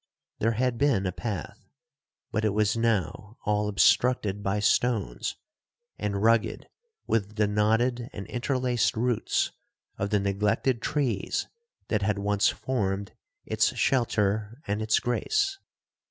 There 0.39 0.53
had 0.53 0.79
been 0.79 1.05
a 1.05 1.11
path, 1.11 1.69
but 2.31 2.43
it 2.43 2.55
was 2.55 2.75
now 2.75 3.37
all 3.45 3.67
obstructed 3.67 4.41
by 4.41 4.59
stones, 4.59 5.35
and 5.99 6.23
rugged 6.23 6.67
with 7.05 7.35
the 7.35 7.45
knotted 7.45 8.09
and 8.11 8.25
interlaced 8.25 8.97
roots 8.97 9.51
of 9.99 10.09
the 10.09 10.19
neglected 10.19 10.81
trees 10.81 11.47
that 11.89 12.01
had 12.01 12.17
once 12.17 12.49
formed 12.49 13.13
its 13.45 13.75
shelter 13.75 14.59
and 14.65 14.81
its 14.81 14.99
grace. 14.99 15.59